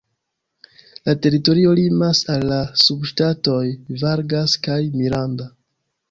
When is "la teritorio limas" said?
1.09-2.21